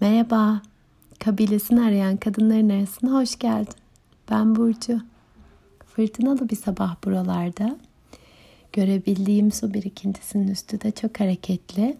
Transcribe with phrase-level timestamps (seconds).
[0.00, 0.62] Merhaba,
[1.18, 3.74] kabilesini arayan kadınların arasına hoş geldin.
[4.30, 5.00] Ben Burcu.
[5.86, 7.76] Fırtınalı bir sabah buralarda.
[8.72, 11.96] Görebildiğim su birikintisinin üstü de çok hareketli.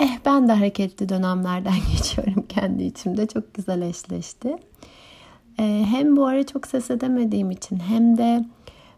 [0.00, 3.26] Eh ben de hareketli dönemlerden geçiyorum kendi içimde.
[3.26, 4.56] Çok güzel eşleşti.
[5.58, 8.44] Ee, hem bu ara çok ses edemediğim için hem de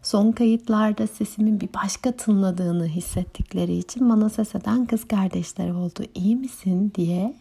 [0.02, 6.02] son kayıtlarda sesimin bir başka tınladığını hissettikleri için bana ses eden kız kardeşler oldu.
[6.14, 7.34] İyi misin diye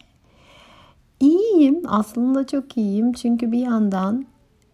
[1.20, 1.82] İyiyim.
[1.86, 3.12] Aslında çok iyiyim.
[3.12, 4.26] Çünkü bir yandan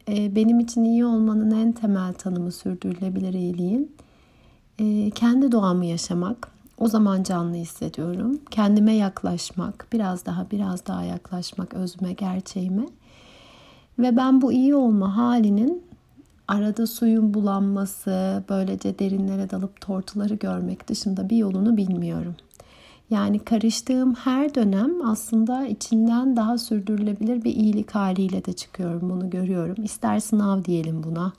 [0.08, 3.96] e, benim için iyi olmanın en temel tanımı sürdürülebilir iyiliğin.
[4.78, 6.48] E, kendi doğamı yaşamak.
[6.78, 8.40] O zaman canlı hissediyorum.
[8.50, 9.86] Kendime yaklaşmak.
[9.92, 12.86] Biraz daha biraz daha yaklaşmak özüme, gerçeğime.
[13.98, 15.82] Ve ben bu iyi olma halinin
[16.48, 22.34] arada suyun bulanması, böylece derinlere dalıp tortuları görmek dışında bir yolunu bilmiyorum.
[23.10, 29.10] Yani karıştığım her dönem aslında içinden daha sürdürülebilir bir iyilik haliyle de çıkıyorum.
[29.10, 29.84] Bunu görüyorum.
[29.84, 31.32] İster sınav diyelim buna.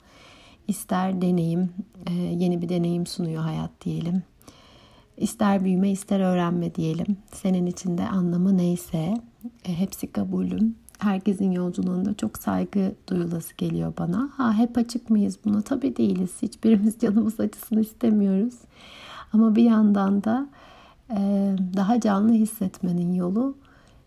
[0.68, 1.70] ister deneyim,
[2.06, 4.22] e, yeni bir deneyim sunuyor hayat diyelim.
[5.16, 7.16] İster büyüme, ister öğrenme diyelim.
[7.32, 9.14] Senin içinde anlamı neyse
[9.64, 10.76] e, hepsi kabulüm.
[10.98, 14.30] Herkesin yolculuğunda çok saygı duyulası geliyor bana.
[14.36, 15.62] Ha hep açık mıyız buna?
[15.62, 16.30] Tabii değiliz.
[16.42, 18.54] Hiçbirimiz canımız acısını istemiyoruz.
[19.32, 20.48] Ama bir yandan da
[21.82, 23.56] daha canlı hissetmenin yolu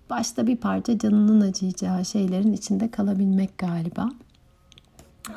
[0.09, 4.09] başta bir parça canının acıyacağı şeylerin içinde kalabilmek galiba.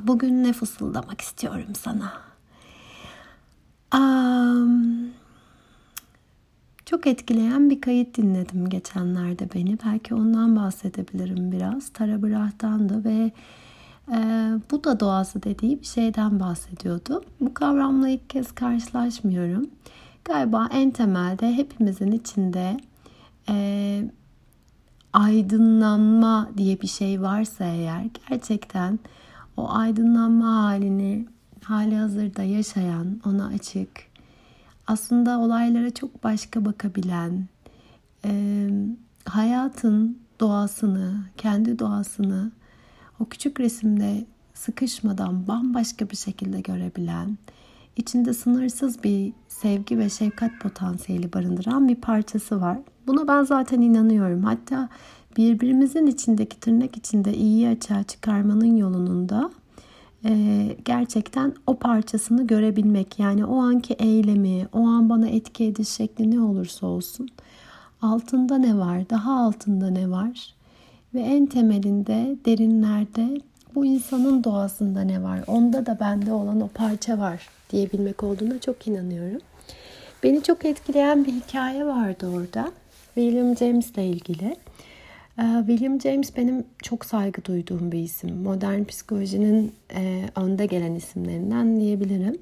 [0.03, 2.13] Bugün ne fısıldamak istiyorum sana?
[3.95, 5.11] Um,
[6.87, 9.79] çok etkileyen bir kayıt dinledim geçenlerde beni.
[9.87, 11.89] Belki ondan bahsedebilirim biraz.
[11.89, 13.33] Tara Brah'tandı ve
[14.13, 14.19] e,
[14.71, 17.23] bu da doğası dediği bir şeyden bahsediyordu.
[17.41, 19.71] Bu kavramla ilk kez karşılaşmıyorum.
[20.25, 22.77] Galiba en temelde hepimizin içinde
[23.49, 24.05] e,
[25.13, 28.99] aydınlanma diye bir şey varsa eğer gerçekten
[29.57, 31.27] o aydınlanma halini
[31.65, 33.91] hali hazırda yaşayan, ona açık,
[34.87, 37.47] aslında olaylara çok başka bakabilen,
[38.25, 38.69] e,
[39.25, 42.53] hayatın doğasını, kendi doğasını
[43.21, 47.39] o küçük resimde sıkışmadan bambaşka bir şekilde görebilen,
[47.99, 52.79] içinde sınırsız bir sevgi ve şefkat potansiyeli barındıran bir parçası var.
[53.07, 54.43] Buna ben zaten inanıyorum.
[54.43, 54.89] Hatta
[55.37, 59.51] birbirimizin içindeki tırnak içinde iyiyi açığa çıkarmanın yolunun da
[60.25, 63.19] e, gerçekten o parçasını görebilmek.
[63.19, 67.29] Yani o anki eylemi, o an bana etki ediş şekli ne olursa olsun.
[68.03, 70.55] Altında ne var, daha altında ne var
[71.15, 73.41] ve en temelinde, derinlerde
[73.75, 75.41] bu insanın doğasında ne var?
[75.47, 79.41] Onda da bende olan o parça var diyebilmek olduğuna çok inanıyorum.
[80.23, 82.73] Beni çok etkileyen bir hikaye vardı orada.
[83.15, 84.57] William James ile ilgili.
[85.39, 88.37] Ee, William James benim çok saygı duyduğum bir isim.
[88.37, 92.39] Modern psikolojinin e, önde gelen isimlerinden diyebilirim.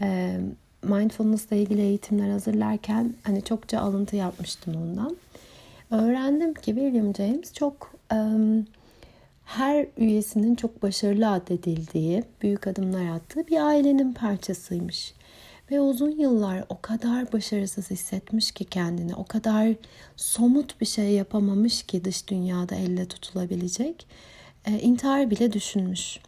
[0.00, 0.40] Ee,
[0.82, 5.16] mindfulness ile ilgili eğitimler hazırlarken hani çokça alıntı yapmıştım ondan.
[5.90, 7.94] Öğrendim ki William James çok
[9.56, 15.14] her üyesinin çok başarılı addedildiği, büyük adımlar attığı bir ailenin parçasıymış.
[15.70, 19.68] Ve uzun yıllar o kadar başarısız hissetmiş ki kendini, o kadar
[20.16, 24.06] somut bir şey yapamamış ki dış dünyada elle tutulabilecek.
[24.66, 26.18] E, intihar bile düşünmüş.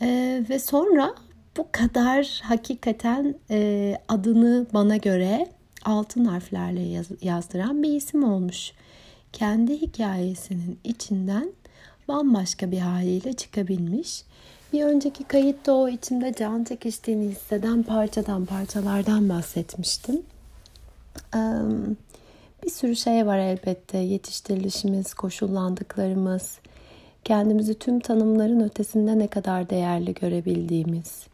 [0.00, 1.14] E, ve sonra
[1.56, 5.46] bu kadar hakikaten e, adını bana göre
[5.84, 8.72] altın harflerle yaz, yazdıran bir isim olmuş.
[9.32, 11.52] Kendi hikayesinin içinden
[12.08, 14.22] bambaşka bir haliyle çıkabilmiş.
[14.72, 20.22] Bir önceki kayıtta o içimde can çekiştiğini hisseden parçadan parçalardan bahsetmiştim.
[22.64, 23.98] Bir sürü şey var elbette.
[23.98, 26.58] Yetiştirilişimiz, koşullandıklarımız,
[27.24, 31.26] kendimizi tüm tanımların ötesinde ne kadar değerli görebildiğimiz.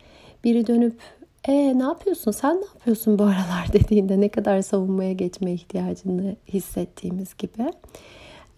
[0.44, 1.00] Biri dönüp
[1.48, 7.36] e ne yapıyorsun sen ne yapıyorsun bu aralar dediğinde ne kadar savunmaya geçme ihtiyacını hissettiğimiz
[7.38, 7.72] gibi.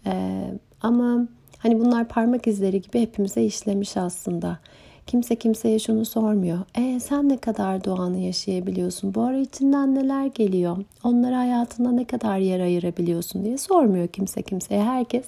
[0.05, 1.27] Ee, ama
[1.63, 4.59] Hani bunlar parmak izleri gibi hepimize işlemiş aslında.
[5.07, 6.59] Kimse kimseye şunu sormuyor.
[6.75, 9.13] E sen ne kadar doğanı yaşayabiliyorsun?
[9.15, 10.77] Bu ara içinden neler geliyor?
[11.03, 14.83] Onlara hayatında ne kadar yer ayırabiliyorsun diye sormuyor kimse kimseye.
[14.83, 15.25] Herkes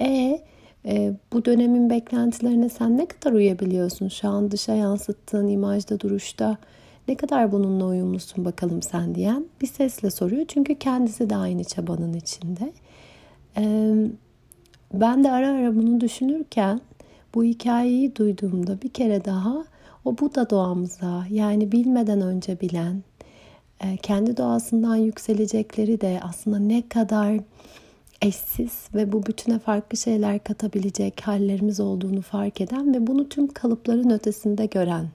[0.00, 0.40] e,
[0.86, 4.08] e bu dönemin beklentilerine sen ne kadar uyabiliyorsun?
[4.08, 6.56] Şu an dışa yansıttığın imajda, duruşta
[7.08, 10.44] ne kadar bununla uyumlusun bakalım sen diyen bir sesle soruyor.
[10.48, 12.72] Çünkü kendisi de aynı çabanın içinde.
[13.56, 13.94] Ee,
[15.00, 16.80] ben de ara ara bunu düşünürken
[17.34, 19.64] bu hikayeyi duyduğumda bir kere daha
[20.04, 23.02] o Buda doğamıza yani bilmeden önce bilen
[23.80, 27.40] e, kendi doğasından yükselecekleri de aslında ne kadar
[28.22, 34.10] eşsiz ve bu bütüne farklı şeyler katabilecek hallerimiz olduğunu fark eden ve bunu tüm kalıpların
[34.10, 35.08] ötesinde gören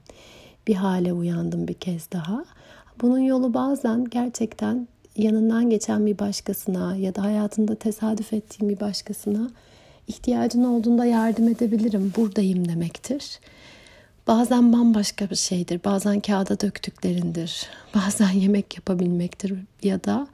[0.67, 2.45] bir hale uyandım bir kez daha.
[3.01, 4.87] Bunun yolu bazen gerçekten
[5.19, 9.49] yanından geçen bir başkasına ya da hayatında tesadüf ettiğim bir başkasına
[10.07, 13.39] ihtiyacın olduğunda yardım edebilirim, buradayım demektir.
[14.27, 20.27] Bazen bambaşka bir şeydir, bazen kağıda döktüklerindir, bazen yemek yapabilmektir ya da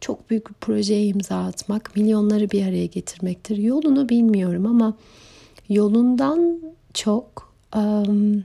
[0.00, 3.56] çok büyük bir projeye imza atmak, milyonları bir araya getirmektir.
[3.56, 4.94] Yolunu bilmiyorum ama
[5.68, 6.60] yolundan
[6.94, 8.44] çok um,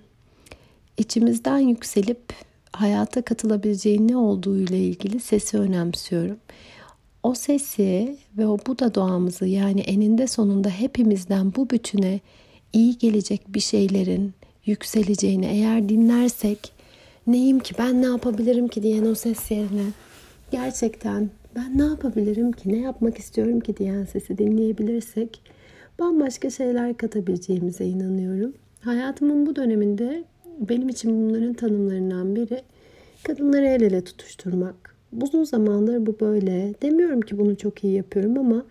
[0.98, 2.34] içimizden yükselip
[2.80, 6.38] hayata katılabileceğin ne olduğu ile ilgili sesi önemsiyorum.
[7.24, 12.20] O sesi ve o Buda doğamızı yani eninde sonunda hepimizden bu bütüne
[12.74, 14.34] iyi gelecek bir şeylerin
[14.66, 16.72] yükseleceğini eğer dinlersek
[17.28, 19.86] neyim ki ben ne yapabilirim ki diyen o ses yerine
[20.52, 25.42] gerçekten ben ne yapabilirim ki ne yapmak istiyorum ki diyen sesi dinleyebilirsek
[26.00, 28.54] bambaşka şeyler katabileceğimize inanıyorum.
[28.82, 30.24] Hayatımın bu döneminde
[30.59, 32.62] benim için bunların tanımlarından biri
[33.24, 34.95] kadınları el ele tutuşturmak.
[35.21, 36.74] Uzun zamandır bu böyle.
[36.81, 38.65] Demiyorum ki bunu çok iyi yapıyorum ama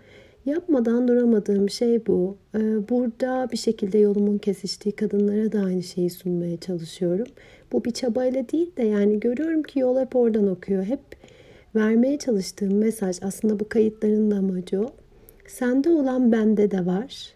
[0.46, 2.36] yapmadan duramadığım şey bu.
[2.54, 7.26] Ee, burada bir şekilde yolumun kesiştiği kadınlara da aynı şeyi sunmaya çalışıyorum.
[7.72, 10.84] Bu bir çabayla değil de yani görüyorum ki yol hep oradan okuyor.
[10.84, 11.00] Hep
[11.74, 14.86] vermeye çalıştığım mesaj aslında bu kayıtların da amacı o.
[15.46, 17.34] Sende olan bende de var.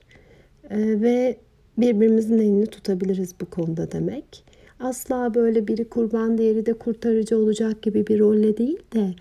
[0.71, 1.37] Ee, ve
[1.81, 4.45] birbirimizin elini tutabiliriz bu konuda demek.
[4.81, 9.15] Asla böyle biri kurban diğeri de kurtarıcı olacak gibi bir rolle değil de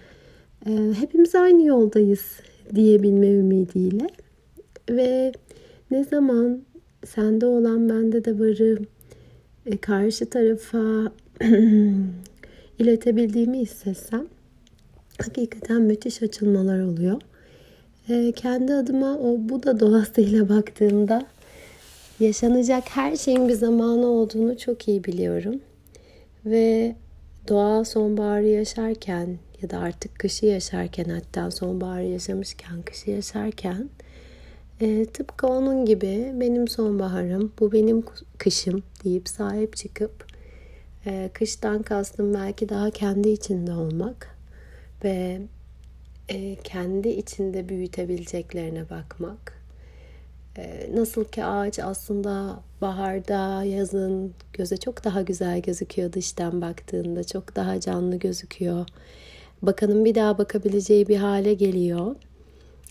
[0.66, 2.26] e, hepimiz aynı yoldayız
[2.76, 4.08] diyebilme ümidiyle
[4.90, 5.32] ve
[5.92, 6.62] ne zaman
[7.06, 8.78] sende olan bende de varı
[9.66, 11.12] e, karşı tarafa
[12.80, 14.26] iletebildiğimi hissetsem
[15.22, 17.22] hakikaten müthiş açılmalar oluyor.
[18.10, 21.26] E, kendi adıma o bu da doğasıyla baktığımda
[22.20, 25.62] yaşanacak her şeyin bir zamanı olduğunu çok iyi biliyorum.
[26.46, 26.96] Ve
[27.48, 33.90] doğa sonbaharı yaşarken ya da artık kışı yaşarken hatta sonbaharı yaşamışken kışı yaşarken
[34.82, 38.04] e, tıpkı onun gibi benim sonbaharım bu benim
[38.38, 40.26] kışım deyip sahip çıkıp
[41.06, 44.36] e, kıştan kastım belki daha kendi içinde olmak
[45.04, 45.42] ve
[46.30, 49.59] e, kendi içinde büyütebileceklerine bakmak
[50.94, 57.24] nasıl ki ağaç aslında baharda, yazın göze çok daha güzel gözüküyor dıştan baktığında.
[57.24, 58.86] Çok daha canlı gözüküyor.
[59.62, 62.16] Bakanın bir daha bakabileceği bir hale geliyor.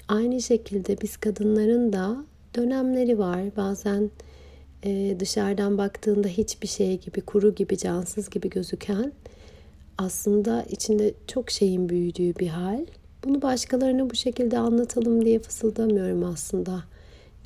[0.08, 2.24] Aynı şekilde biz kadınların da
[2.56, 3.56] dönemleri var.
[3.56, 4.10] Bazen
[4.84, 9.12] e, dışarıdan baktığında hiçbir şey gibi, kuru gibi, cansız gibi gözüken
[9.98, 12.86] aslında içinde çok şeyin büyüdüğü bir hal.
[13.24, 16.84] Bunu başkalarına bu şekilde anlatalım diye fısıldamıyorum aslında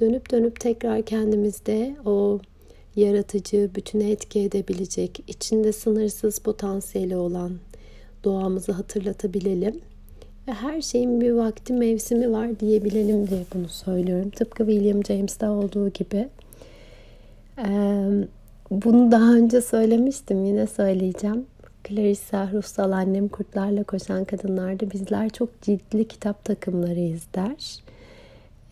[0.00, 2.40] dönüp dönüp tekrar kendimizde o
[2.96, 7.52] yaratıcı, bütüne etki edebilecek, içinde sınırsız potansiyeli olan
[8.24, 9.80] doğamızı hatırlatabilelim.
[10.48, 14.30] Ve her şeyin bir vakti, mevsimi var diyebilelim diye bunu söylüyorum.
[14.30, 16.28] Tıpkı William James'te olduğu gibi.
[18.70, 21.46] Bunu daha önce söylemiştim, yine söyleyeceğim.
[21.88, 27.82] Clarissa Russell annem kurtlarla koşan kadınlarda bizler çok ciddi kitap takımlarıyız der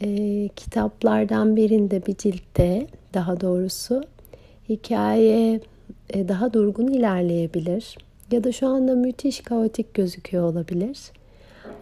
[0.03, 4.03] e, kitaplardan birinde bir ciltte daha doğrusu
[4.69, 5.61] hikaye
[6.11, 7.99] e, daha durgun ilerleyebilir
[8.33, 10.99] ya da şu anda müthiş kaotik gözüküyor olabilir.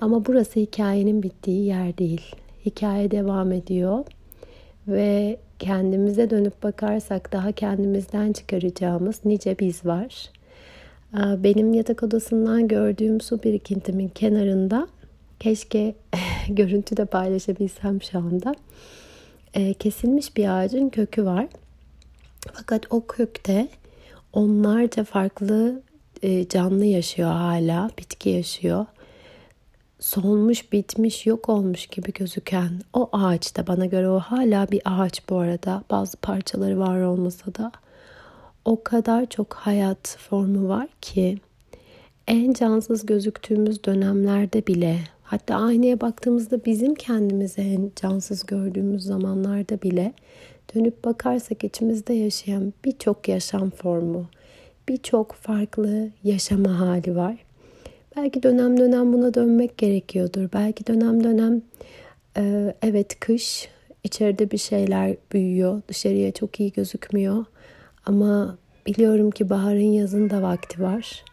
[0.01, 2.37] Ama burası hikayenin bittiği yer değil.
[2.67, 4.05] Hikaye devam ediyor
[4.89, 10.31] ve kendimize dönüp bakarsak daha kendimizden çıkaracağımız nice biz var.
[11.15, 14.89] Benim yatak odasından gördüğüm su birikintimin kenarında
[15.41, 15.95] Keşke
[16.49, 18.55] görüntü de paylaşabilsem şu anda.
[19.55, 21.47] E, kesilmiş bir ağacın kökü var.
[22.55, 23.69] Fakat o kökte
[24.33, 25.83] onlarca farklı
[26.23, 27.91] e, canlı yaşıyor hala.
[27.99, 28.87] Bitki yaşıyor.
[30.01, 35.39] Solmuş, bitmiş, yok olmuş gibi gözüken o ağaçta bana göre o hala bir ağaç bu
[35.39, 35.85] arada.
[35.91, 37.73] Bazı parçaları var olmasa da
[38.65, 41.39] o kadar çok hayat formu var ki
[42.27, 50.13] en cansız gözüktüğümüz dönemlerde bile Hatta aynaya baktığımızda bizim kendimizi en cansız gördüğümüz zamanlarda bile
[50.75, 54.27] dönüp bakarsak içimizde yaşayan birçok yaşam formu,
[54.89, 57.37] birçok farklı yaşama hali var.
[58.17, 60.49] Belki dönem dönem buna dönmek gerekiyordur.
[60.53, 61.63] Belki dönem dönem
[62.37, 63.69] e, evet kış
[64.05, 65.83] içeride bir şeyler büyüyor.
[65.89, 67.45] Dışarıya çok iyi gözükmüyor.
[68.07, 71.25] Ama biliyorum ki baharın yazın da vakti var.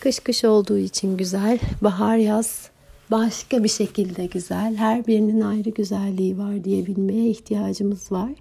[0.00, 1.58] Kış kış olduğu için güzel.
[1.82, 2.72] Bahar yaz
[3.10, 4.76] başka bir şekilde güzel.
[4.76, 8.32] Her birinin ayrı güzelliği var diyebilmeye ihtiyacımız var.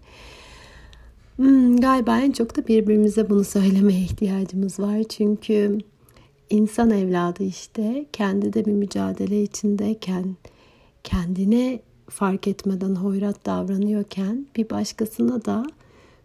[1.35, 5.03] Hmm, galiba en çok da birbirimize bunu söylemeye ihtiyacımız var.
[5.03, 5.77] Çünkü
[6.49, 10.35] insan evladı işte kendi de bir mücadele içindeyken
[11.03, 15.65] kendine fark etmeden hoyrat davranıyorken bir başkasına da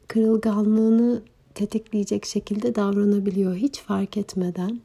[0.08, 1.22] kırılganlığını
[1.54, 4.80] tetikleyecek şekilde davranabiliyor hiç fark etmeden.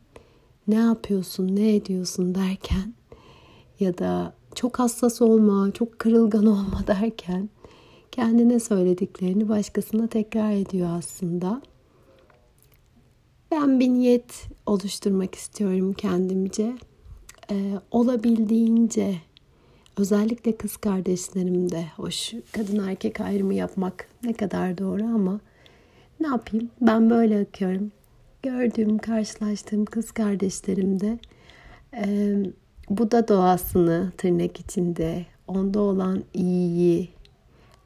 [0.67, 2.93] Ne yapıyorsun, ne ediyorsun derken
[3.81, 7.49] ya da çok hassas olma, çok kırılgan olma derken
[8.11, 11.61] kendine söylediklerini başkasına tekrar ediyor aslında.
[13.51, 16.73] Ben bir niyet oluşturmak istiyorum kendimce.
[17.51, 19.15] Ee, olabildiğince
[19.97, 25.39] özellikle kız kardeşlerimde hoş kadın erkek ayrımı yapmak ne kadar doğru ama
[26.19, 27.91] ne yapayım ben böyle akıyorum.
[28.43, 31.19] Gördüğüm, karşılaştığım kız kardeşlerimde
[31.93, 32.35] e,
[32.97, 37.09] bu da doğasını tırnak içinde onda olan iyiyi,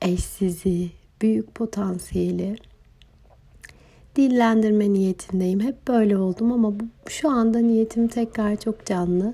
[0.01, 0.89] eşsizi,
[1.21, 2.55] büyük potansiyeli
[4.15, 5.59] dillendirme niyetindeyim.
[5.59, 9.33] Hep böyle oldum ama bu, şu anda niyetim tekrar çok canlı.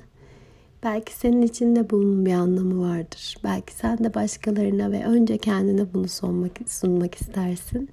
[0.83, 3.37] Belki senin için de bunun bir anlamı vardır.
[3.43, 7.89] Belki sen de başkalarına ve önce kendine bunu sunmak, sunmak istersin.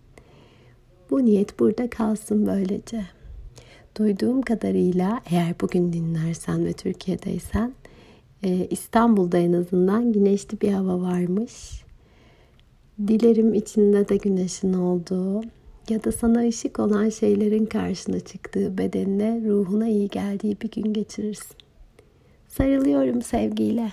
[1.10, 3.17] Bu niyet burada kalsın böylece.
[3.98, 7.72] Duyduğum kadarıyla eğer bugün dinlersen ve Türkiye'deysen
[8.42, 11.82] e, İstanbul'da en azından güneşli bir hava varmış.
[13.06, 15.42] Dilerim içinde de güneşin olduğu
[15.88, 21.56] ya da sana ışık olan şeylerin karşına çıktığı bedenine, ruhuna iyi geldiği bir gün geçirirsin.
[22.48, 23.92] Sarılıyorum sevgiyle.